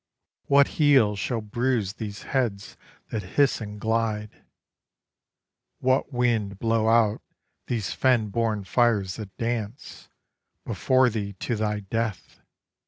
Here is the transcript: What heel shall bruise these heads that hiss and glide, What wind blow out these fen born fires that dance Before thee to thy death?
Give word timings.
What 0.45 0.67
heel 0.81 1.15
shall 1.15 1.41
bruise 1.41 1.93
these 1.93 2.23
heads 2.23 2.75
that 3.11 3.21
hiss 3.21 3.61
and 3.61 3.79
glide, 3.79 4.43
What 5.77 6.11
wind 6.11 6.57
blow 6.57 6.89
out 6.89 7.21
these 7.67 7.91
fen 7.93 8.29
born 8.29 8.63
fires 8.63 9.17
that 9.17 9.37
dance 9.37 10.09
Before 10.65 11.11
thee 11.11 11.33
to 11.41 11.55
thy 11.55 11.81
death? 11.81 12.41